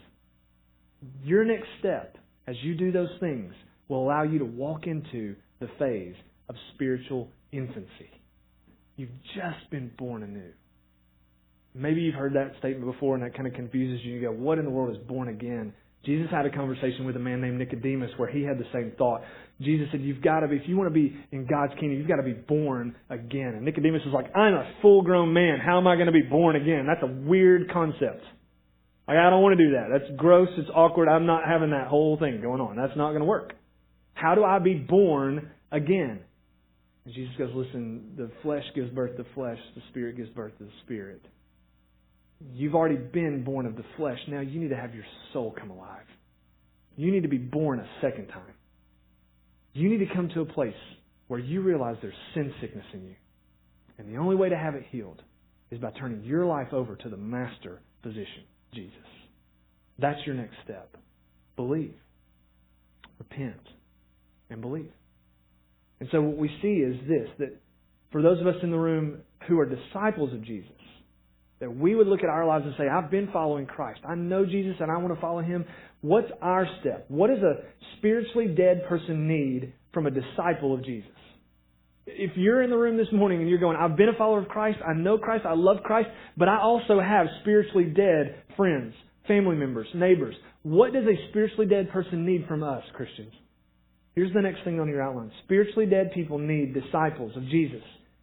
[1.24, 3.52] Your next step, as you do those things,
[3.88, 6.14] will allow you to walk into the phase
[6.48, 8.10] of spiritual infancy.
[8.96, 10.52] You've just been born anew.
[11.74, 14.14] Maybe you've heard that statement before and that kind of confuses you.
[14.14, 15.74] You go, what in the world is born again?
[16.06, 19.22] Jesus had a conversation with a man named Nicodemus where he had the same thought.
[19.60, 22.08] Jesus said, You've got to be, if you want to be in God's kingdom, you've
[22.08, 23.54] got to be born again.
[23.56, 25.58] And Nicodemus was like, I'm a full grown man.
[25.64, 26.86] How am I going to be born again?
[26.86, 28.22] That's a weird concept.
[29.08, 29.86] Like, I don't want to do that.
[29.90, 30.48] That's gross.
[30.56, 31.08] It's awkward.
[31.08, 32.76] I'm not having that whole thing going on.
[32.76, 33.54] That's not going to work.
[34.14, 36.20] How do I be born again?
[37.04, 40.64] And Jesus goes, Listen, the flesh gives birth to flesh, the spirit gives birth to
[40.64, 41.22] the spirit.
[42.52, 44.18] You've already been born of the flesh.
[44.28, 46.06] Now you need to have your soul come alive.
[46.96, 48.54] You need to be born a second time.
[49.72, 50.74] You need to come to a place
[51.28, 53.14] where you realize there's sin sickness in you.
[53.98, 55.22] And the only way to have it healed
[55.70, 58.44] is by turning your life over to the master physician,
[58.74, 58.92] Jesus.
[59.98, 60.96] That's your next step.
[61.56, 61.94] Believe.
[63.18, 63.60] Repent.
[64.50, 64.92] And believe.
[66.00, 67.60] And so what we see is this, that
[68.12, 69.18] for those of us in the room
[69.48, 70.70] who are disciples of Jesus,
[71.60, 74.00] that we would look at our lives and say, I've been following Christ.
[74.08, 75.64] I know Jesus and I want to follow Him.
[76.02, 77.06] What's our step?
[77.08, 77.62] What does a
[77.98, 81.10] spiritually dead person need from a disciple of Jesus?
[82.06, 84.48] If you're in the room this morning and you're going, I've been a follower of
[84.48, 88.94] Christ, I know Christ, I love Christ, but I also have spiritually dead friends,
[89.26, 90.34] family members, neighbors.
[90.62, 93.32] What does a spiritually dead person need from us, Christians?
[94.14, 95.32] Here's the next thing on your outline.
[95.44, 97.82] Spiritually dead people need disciples of Jesus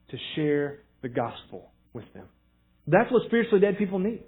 [0.10, 2.26] to share the gospel with them.
[2.88, 4.24] That's what spiritually dead people need.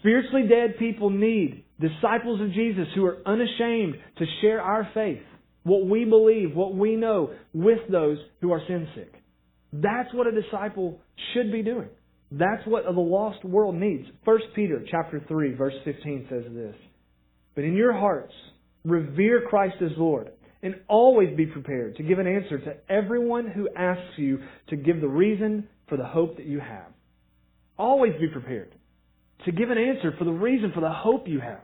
[0.00, 5.22] Spiritually dead people need disciples of Jesus who are unashamed to share our faith,
[5.62, 9.12] what we believe, what we know with those who are sin sick.
[9.72, 11.00] That's what a disciple
[11.32, 11.88] should be doing.
[12.32, 14.06] That's what the lost world needs.
[14.24, 16.74] 1 Peter chapter 3 verse 15 says this.
[17.54, 18.32] But in your hearts,
[18.84, 20.30] revere Christ as Lord
[20.62, 25.00] and always be prepared to give an answer to everyone who asks you to give
[25.00, 26.88] the reason for the hope that you have.
[27.78, 28.74] Always be prepared
[29.44, 31.60] to give an answer for the reason for the hope you have.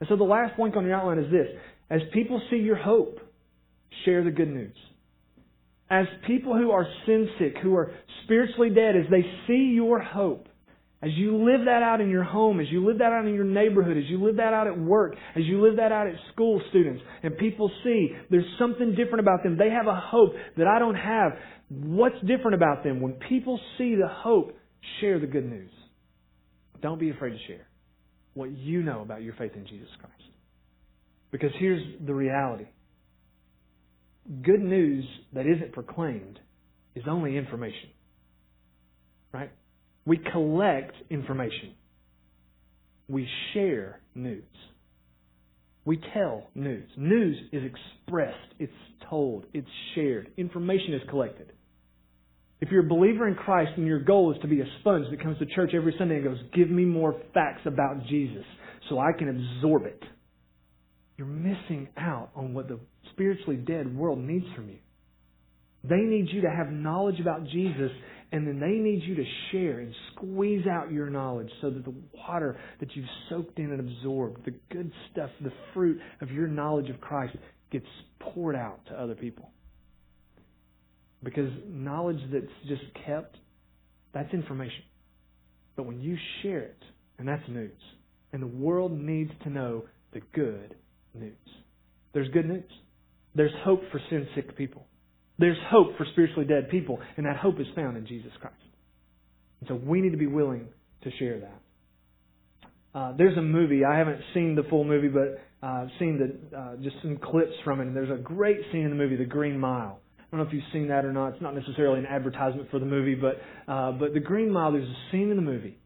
[0.00, 1.48] And so the last point on your outline is this.
[1.90, 3.18] As people see your hope,
[4.04, 4.76] share the good news.
[5.90, 7.92] As people who are sin sick, who are
[8.24, 10.46] spiritually dead, as they see your hope,
[11.00, 13.44] as you live that out in your home, as you live that out in your
[13.44, 16.60] neighborhood, as you live that out at work, as you live that out at school,
[16.70, 19.56] students, and people see there's something different about them.
[19.56, 21.32] They have a hope that I don't have.
[21.68, 23.00] What's different about them?
[23.00, 24.58] When people see the hope,
[25.00, 25.70] share the good news.
[26.80, 27.66] Don't be afraid to share
[28.34, 30.14] what you know about your faith in Jesus Christ.
[31.30, 32.66] Because here's the reality
[34.42, 36.38] good news that isn't proclaimed
[36.94, 37.90] is only information.
[39.32, 39.50] Right?
[40.04, 41.74] We collect information.
[43.08, 44.44] We share news.
[45.84, 46.88] We tell news.
[46.98, 48.72] News is expressed, it's
[49.08, 50.30] told, it's shared.
[50.36, 51.52] Information is collected.
[52.60, 55.22] If you're a believer in Christ and your goal is to be a sponge that
[55.22, 58.44] comes to church every Sunday and goes, give me more facts about Jesus
[58.88, 60.02] so I can absorb it,
[61.16, 62.80] you're missing out on what the
[63.12, 64.78] spiritually dead world needs from you.
[65.84, 67.90] They need you to have knowledge about Jesus
[68.30, 71.94] and then they need you to share and squeeze out your knowledge so that the
[72.14, 76.90] water that you've soaked in and absorbed, the good stuff, the fruit of your knowledge
[76.90, 77.36] of Christ
[77.70, 77.86] gets
[78.20, 79.50] poured out to other people.
[81.22, 83.36] Because knowledge that's just kept,
[84.14, 84.84] that's information.
[85.76, 86.82] But when you share it,
[87.18, 87.72] and that's news,
[88.32, 90.74] and the world needs to know the good
[91.14, 91.34] news.
[92.12, 92.70] There's good news.
[93.34, 94.86] There's hope for sin sick people.
[95.38, 98.56] There's hope for spiritually dead people, and that hope is found in Jesus Christ.
[99.60, 100.66] And so we need to be willing
[101.02, 101.60] to share that.
[102.94, 103.84] Uh, there's a movie.
[103.84, 107.52] I haven't seen the full movie, but uh, I've seen the, uh, just some clips
[107.64, 107.86] from it.
[107.86, 110.00] And there's a great scene in the movie, The Green Mile.
[110.30, 111.34] I don't know if you've seen that or not.
[111.34, 114.72] It's not necessarily an advertisement for the movie, but uh, but the Green Mile.
[114.72, 115.78] There's a scene in the movie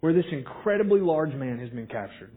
[0.00, 2.36] where this incredibly large man has been captured,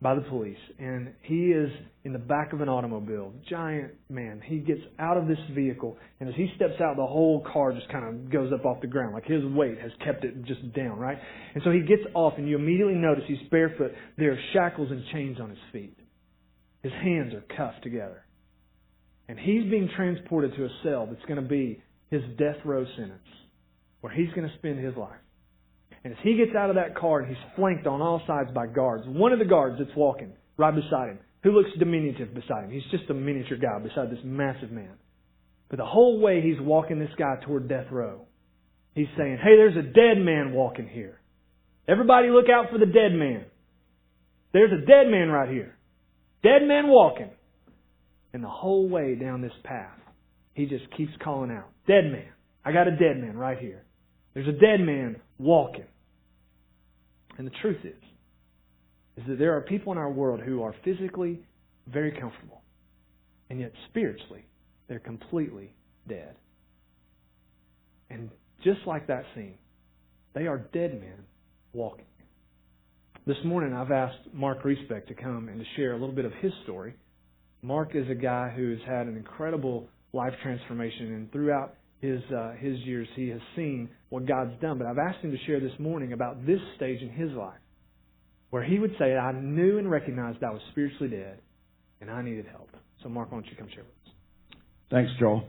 [0.00, 1.70] by the police, and he is
[2.04, 3.32] in the back of an automobile.
[3.48, 4.40] Giant man.
[4.44, 7.88] He gets out of this vehicle, and as he steps out, the whole car just
[7.90, 9.14] kind of goes up off the ground.
[9.14, 11.18] Like his weight has kept it just down, right?
[11.54, 13.92] And so he gets off, and you immediately notice he's barefoot.
[14.16, 15.98] There are shackles and chains on his feet.
[16.82, 18.24] His hands are cuffed together.
[19.28, 23.28] And he's being transported to a cell that's going to be his death row sentence,
[24.00, 25.20] where he's going to spend his life.
[26.04, 28.66] And as he gets out of that car and he's flanked on all sides by
[28.66, 32.70] guards, one of the guards that's walking right beside him, who looks diminutive beside him,
[32.70, 34.94] he's just a miniature guy beside this massive man.
[35.68, 38.22] But the whole way he's walking this guy toward death row,
[38.94, 41.20] he's saying, Hey, there's a dead man walking here.
[41.86, 43.44] Everybody look out for the dead man.
[44.52, 45.76] There's a dead man right here.
[46.42, 47.30] Dead man walking.
[48.32, 49.98] And the whole way down this path,
[50.54, 52.28] he just keeps calling out, Dead man.
[52.64, 53.84] I got a dead man right here.
[54.34, 55.86] There's a dead man walking.
[57.38, 58.02] And the truth is,
[59.16, 61.40] is that there are people in our world who are physically
[61.86, 62.62] very comfortable,
[63.48, 64.44] and yet spiritually,
[64.88, 65.74] they're completely
[66.08, 66.34] dead.
[68.10, 68.30] And
[68.64, 69.58] just like that scene,
[70.34, 71.24] they are dead men
[71.72, 72.04] walking.
[73.26, 76.32] This morning, I've asked Mark Respect to come and to share a little bit of
[76.40, 76.94] his story.
[77.62, 82.52] Mark is a guy who has had an incredible life transformation, and throughout his uh,
[82.52, 84.78] his years, he has seen what God's done.
[84.78, 87.58] But I've asked him to share this morning about this stage in his life,
[88.50, 91.40] where he would say, "I knew and recognized I was spiritually dead,
[92.00, 92.70] and I needed help."
[93.02, 94.58] So, Mark, why don't you come share with us?
[94.90, 95.44] Thanks, Joel.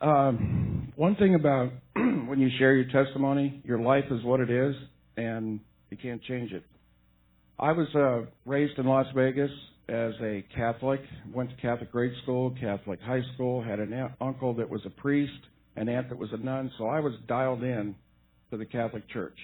[0.00, 4.74] Um, one thing about when you share your testimony, your life is what it is,
[5.16, 6.64] and you can't change it.
[7.58, 9.50] I was uh, raised in Las Vegas
[9.88, 11.00] as a Catholic,
[11.32, 14.90] went to Catholic grade school, Catholic high school, had an aunt, uncle that was a
[14.90, 15.32] priest,
[15.76, 17.94] an aunt that was a nun, so I was dialed in
[18.50, 19.36] to the Catholic Church.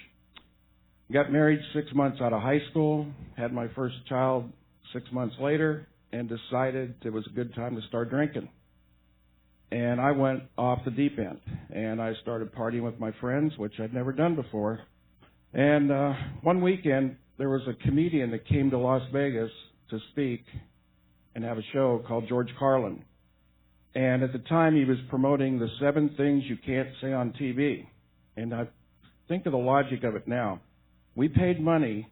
[1.13, 4.51] Got married six months out of high school, had my first child
[4.93, 8.49] six months later, and decided it was a good time to start drinking.
[9.73, 11.39] And I went off the deep end,
[11.75, 14.81] and I started partying with my friends, which I'd never done before.
[15.53, 19.51] And uh, one weekend, there was a comedian that came to Las Vegas
[19.91, 20.45] to speak
[21.35, 23.05] and have a show called George Carlin.
[23.95, 27.87] And at the time, he was promoting the seven things you can't say on TV.
[28.37, 28.69] And I
[29.29, 30.61] think of the logic of it now.
[31.17, 32.09] We paid money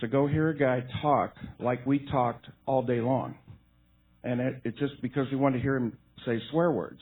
[0.00, 3.34] to go hear a guy talk like we talked all day long.
[4.24, 7.00] And it, it just because we wanted to hear him say swear words.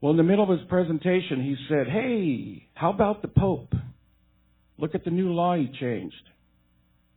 [0.00, 3.72] Well, in the middle of his presentation, he said, Hey, how about the Pope?
[4.78, 6.14] Look at the new law he changed.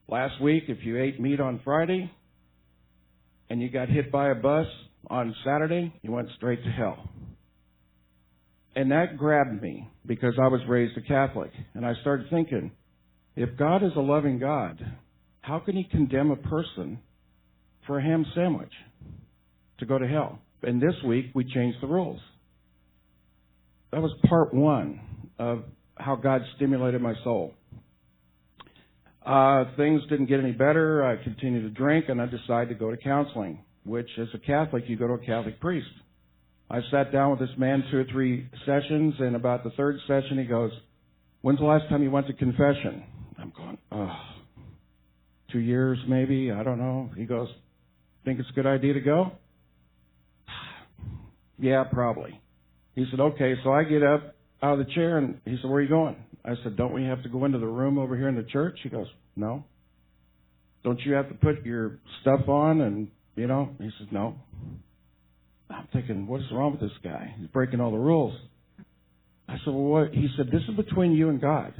[0.07, 2.11] Last week, if you ate meat on Friday,
[3.49, 4.67] and you got hit by a bus
[5.09, 7.09] on Saturday, you went straight to hell.
[8.75, 11.51] And that grabbed me because I was raised a Catholic.
[11.73, 12.71] And I started thinking,
[13.35, 14.79] if God is a loving God,
[15.41, 16.99] how can he condemn a person
[17.85, 18.71] for a ham sandwich
[19.79, 20.39] to go to hell?
[20.61, 22.19] And this week we changed the rules.
[23.91, 24.99] That was part one
[25.39, 25.63] of
[25.95, 27.53] how God stimulated my soul.
[29.27, 31.03] Uh, things didn't get any better.
[31.03, 34.85] I continued to drink and I decided to go to counseling, which as a Catholic,
[34.87, 35.89] you go to a Catholic priest.
[36.71, 40.37] I sat down with this man two or three sessions and about the third session
[40.37, 40.71] he goes,
[41.41, 43.03] when's the last time you went to confession?
[43.37, 44.15] I'm going, oh,
[45.51, 46.49] two years maybe.
[46.49, 47.09] I don't know.
[47.17, 47.49] He goes,
[48.23, 49.33] think it's a good idea to go?
[51.59, 52.39] yeah, probably.
[52.95, 53.55] He said, okay.
[53.65, 56.15] So I get up out of the chair and he said, where are you going?
[56.47, 58.79] I said, Don't we have to go into the room over here in the church?
[58.81, 59.65] He goes, No.
[60.83, 62.79] Don't you have to put your stuff on?
[62.79, 64.35] And, you know, he says, No.
[65.69, 67.35] I'm thinking, What's wrong with this guy?
[67.37, 68.33] He's breaking all the rules.
[69.49, 70.13] I said, Well, what?
[70.13, 71.73] He said, This is between you and God.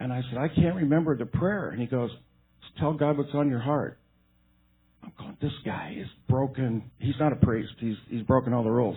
[0.00, 1.68] And I said, I can't remember the prayer.
[1.70, 2.10] And he goes,
[2.78, 3.98] Tell God what's on your heart.
[5.02, 6.90] I'm going, This guy is broken.
[6.98, 7.72] He's not a priest.
[7.80, 8.96] He's, he's broken all the rules.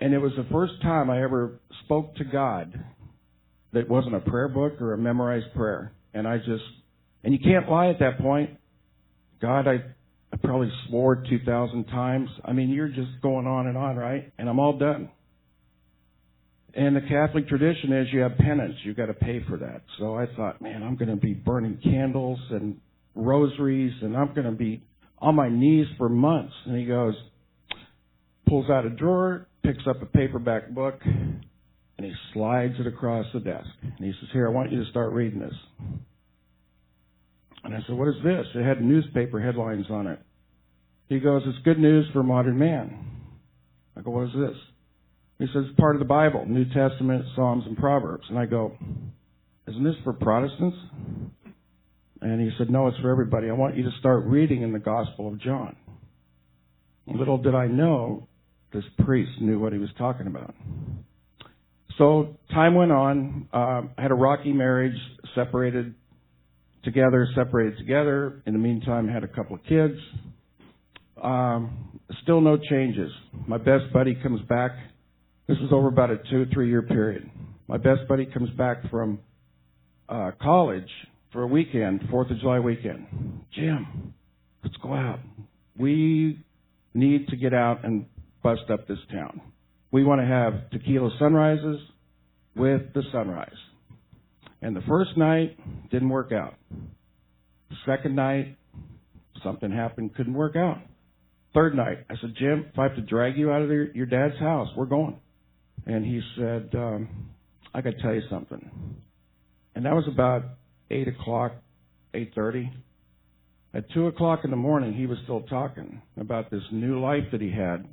[0.00, 2.78] And it was the first time I ever spoke to God
[3.72, 5.92] that wasn't a prayer book or a memorized prayer.
[6.14, 6.64] And I just,
[7.24, 8.50] and you can't lie at that point.
[9.40, 9.84] God, I,
[10.32, 12.28] I probably swore 2,000 times.
[12.44, 14.32] I mean, you're just going on and on, right?
[14.38, 15.10] And I'm all done.
[16.74, 18.74] And the Catholic tradition is you have penance.
[18.84, 19.82] You've got to pay for that.
[19.98, 22.80] So I thought, man, I'm going to be burning candles and
[23.14, 24.82] rosaries and I'm going to be
[25.18, 26.52] on my knees for months.
[26.66, 27.14] And he goes,
[28.48, 31.00] pulls out a drawer, picks up a paperback book,
[31.98, 33.68] and he slides it across the desk.
[33.82, 35.54] And he says, Here, I want you to start reading this.
[37.64, 38.46] And I said, What is this?
[38.54, 40.20] It had newspaper headlines on it.
[41.08, 43.04] He goes, It's good news for modern man.
[43.96, 44.56] I go, What is this?
[45.40, 48.24] He says, It's part of the Bible, New Testament, Psalms, and Proverbs.
[48.28, 48.76] And I go,
[49.66, 50.76] Isn't this for Protestants?
[52.20, 53.50] And he said, No, it's for everybody.
[53.50, 55.74] I want you to start reading in the Gospel of John.
[57.08, 58.28] Little did I know
[58.72, 60.54] this priest knew what he was talking about.
[61.98, 63.48] So time went on.
[63.52, 64.96] I had a rocky marriage,
[65.34, 65.94] separated
[66.84, 68.40] together, separated together.
[68.46, 69.98] In the meantime, had a couple of kids.
[71.22, 73.10] Um, still no changes.
[73.48, 74.70] My best buddy comes back.
[75.48, 77.28] This was over about a two, three year period.
[77.66, 79.18] My best buddy comes back from
[80.08, 80.88] uh, college
[81.32, 83.06] for a weekend, Fourth of July weekend.
[83.54, 84.14] Jim,
[84.62, 85.18] let's go out.
[85.76, 86.38] We
[86.94, 88.06] need to get out and
[88.42, 89.40] bust up this town.
[89.90, 91.80] We want to have tequila sunrises
[92.54, 93.50] with the sunrise.
[94.60, 95.56] And the first night
[95.90, 96.54] didn't work out.
[97.70, 98.56] The second night,
[99.42, 100.78] something happened, couldn't work out.
[101.54, 104.06] Third night, I said, Jim, if I have to drag you out of your, your
[104.06, 105.18] dad's house, we're going.
[105.86, 107.28] And he said, um,
[107.72, 108.70] I got to tell you something.
[109.74, 110.42] And that was about
[110.90, 111.52] eight o'clock,
[112.14, 112.70] eight thirty.
[113.72, 117.40] At two o'clock in the morning, he was still talking about this new life that
[117.40, 117.86] he had,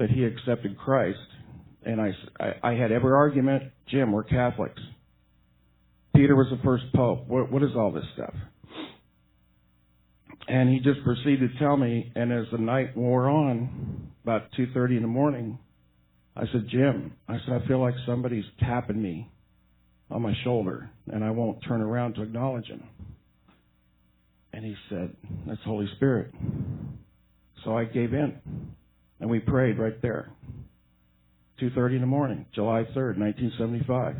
[0.00, 1.18] that he accepted Christ.
[1.84, 4.80] And I, I, I had every argument, Jim, we're Catholics.
[6.16, 7.28] Peter was the first pope.
[7.28, 8.34] What, what is all this stuff?
[10.48, 12.10] And he just proceeded to tell me.
[12.16, 15.58] And as the night wore on, about two thirty in the morning,
[16.36, 19.30] I said, Jim, I said I feel like somebody's tapping me
[20.10, 22.82] on my shoulder, and I won't turn around to acknowledge him.
[24.52, 25.14] And he said,
[25.46, 26.32] That's the Holy Spirit.
[27.64, 28.38] So I gave in,
[29.20, 30.30] and we prayed right there.
[31.60, 34.16] 2:30 in the morning, July 3rd, 1975.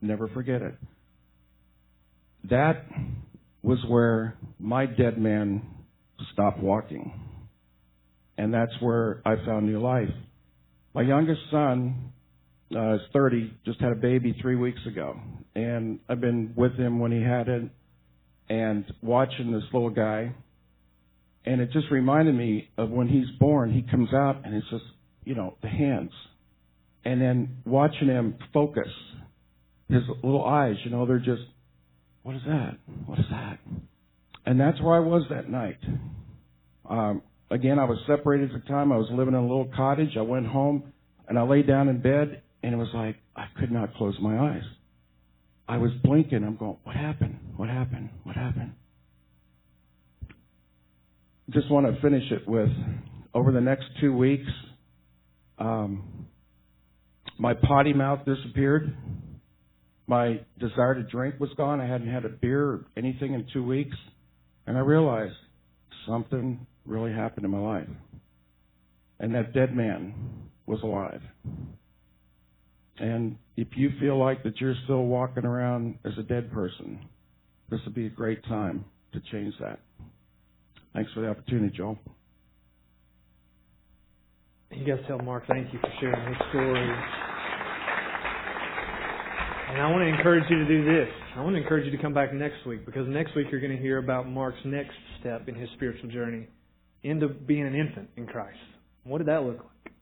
[0.00, 0.74] Never forget it.
[2.44, 2.86] That
[3.62, 5.62] was where my dead man
[6.32, 7.12] stopped walking.
[8.38, 10.08] And that's where I found new life.
[10.94, 12.12] My youngest son
[12.74, 15.18] uh, is 30, just had a baby three weeks ago.
[15.54, 17.68] And I've been with him when he had it
[18.48, 20.32] and watching this little guy.
[21.48, 24.84] And it just reminded me of when he's born, he comes out and it's just,
[25.24, 26.10] you know, the hands.
[27.06, 28.88] And then watching him focus,
[29.88, 31.40] his little eyes, you know, they're just,
[32.22, 32.76] what is that?
[33.06, 33.60] What is that?
[34.44, 35.78] And that's where I was that night.
[36.86, 38.92] Um, again, I was separated at the time.
[38.92, 40.18] I was living in a little cottage.
[40.18, 40.92] I went home
[41.28, 44.50] and I lay down in bed and it was like I could not close my
[44.50, 44.64] eyes.
[45.66, 46.44] I was blinking.
[46.44, 47.38] I'm going, what happened?
[47.56, 48.10] What happened?
[48.24, 48.74] What happened?
[51.50, 52.68] Just want to finish it with
[53.34, 54.48] over the next two weeks,
[55.58, 56.26] um,
[57.38, 58.94] my potty mouth disappeared.
[60.06, 61.80] My desire to drink was gone.
[61.80, 63.96] I hadn't had a beer or anything in two weeks.
[64.66, 65.36] And I realized
[66.06, 67.88] something really happened in my life.
[69.20, 70.14] And that dead man
[70.66, 71.20] was alive.
[72.98, 76.98] And if you feel like that you're still walking around as a dead person,
[77.70, 79.78] this would be a great time to change that.
[80.94, 81.98] Thanks for the opportunity, Joel.
[84.70, 86.90] You guys tell Mark thank you for sharing his story.
[89.70, 91.08] And I want to encourage you to do this.
[91.36, 93.76] I want to encourage you to come back next week because next week you're going
[93.76, 96.48] to hear about Mark's next step in his spiritual journey
[97.02, 98.58] into being an infant in Christ.
[99.04, 99.92] What did that look like?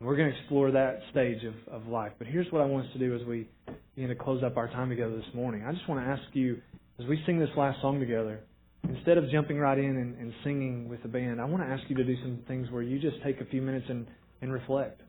[0.00, 2.12] We're going to explore that stage of, of life.
[2.18, 3.48] But here's what I want us to do as we
[3.94, 5.64] begin to close up our time together this morning.
[5.66, 6.60] I just want to ask you,
[7.00, 8.40] as we sing this last song together,
[8.88, 11.82] instead of jumping right in and, and singing with the band, I want to ask
[11.88, 14.06] you to do some things where you just take a few minutes and,
[14.40, 15.02] and reflect.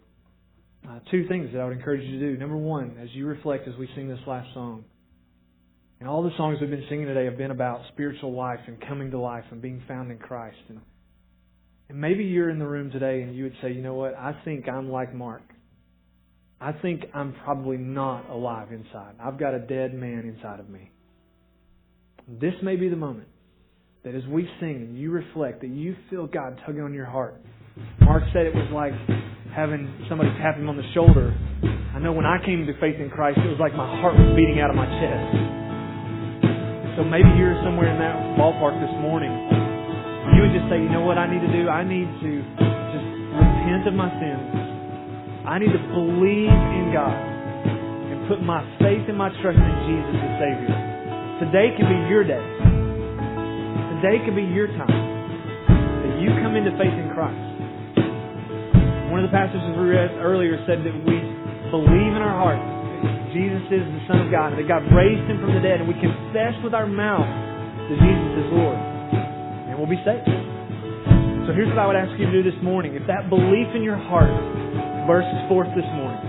[0.88, 2.38] Uh, two things that I would encourage you to do.
[2.38, 4.86] Number one, as you reflect as we sing this last song,
[6.00, 9.12] and all the songs we've been singing today have been about spiritual life and coming
[9.12, 10.58] to life and being found in Christ.
[10.70, 10.80] And
[11.90, 14.14] and maybe you're in the room today and you would say, you know what?
[14.14, 15.42] I think I'm like Mark.
[16.62, 19.16] I think I'm probably not alive inside.
[19.20, 20.92] I've got a dead man inside of me.
[22.28, 23.28] This may be the moment
[24.04, 27.36] that as we sing and you reflect, that you feel God tugging on your heart.
[28.02, 28.94] Mark said it was like
[29.54, 31.36] having somebody tap him on the shoulder.
[31.96, 34.36] I know when I came to faith in Christ, it was like my heart was
[34.36, 35.36] beating out of my chest.
[36.98, 39.60] So maybe you're somewhere in that ballpark this morning
[40.40, 41.68] you would just say, you know what I need to do?
[41.68, 42.32] I need to
[42.96, 44.48] just repent of my sins.
[45.44, 50.16] I need to believe in God and put my faith and my trust in Jesus
[50.16, 50.72] as Savior.
[51.44, 52.59] Today can be your day.
[54.00, 54.96] Today could be your time
[55.76, 57.36] that you come into faith in Christ.
[59.12, 61.20] One of the passages we read earlier said that we
[61.68, 65.44] believe in our heart that Jesus is the Son of God, that God raised him
[65.44, 68.80] from the dead, and we confess with our mouth that Jesus is Lord
[69.68, 70.32] and we'll be saved.
[71.44, 72.96] So here's what I would ask you to do this morning.
[72.96, 74.32] If that belief in your heart
[75.12, 76.24] bursts forth this morning,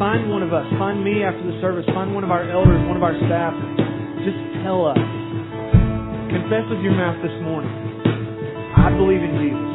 [0.00, 2.96] find one of us, find me after the service, find one of our elders, one
[2.96, 3.52] of our staff,
[4.24, 4.96] just tell us
[6.32, 7.68] confess with your mouth this morning,
[8.72, 9.72] I believe in Jesus.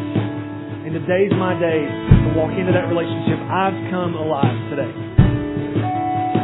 [0.89, 3.38] And today's my day to walk into that relationship.
[3.45, 4.89] I've come alive today.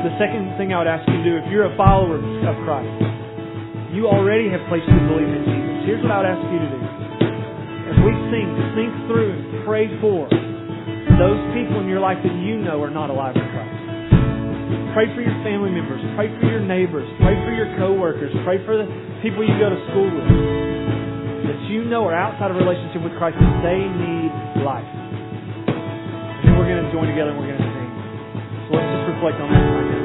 [0.05, 2.93] The second thing I would ask you to do, if you're a follower of Christ,
[3.89, 5.74] you already have placed your belief in Jesus.
[5.89, 6.80] Here's what I would ask you to do.
[7.89, 8.47] As we sing,
[8.78, 10.30] think through and pray for
[11.18, 13.34] those people in your life that you know are not alive.
[14.93, 15.97] Pray for your family members.
[16.13, 17.09] Pray for your neighbors.
[17.17, 18.29] Pray for your coworkers.
[18.45, 18.85] Pray for the
[19.25, 20.29] people you go to school with
[21.49, 24.29] that you know are outside of relationship with Christ that they need
[24.61, 24.85] life.
[26.45, 27.89] And we're going to join together and we're going to sing.
[28.69, 30.02] So let's just reflect on that.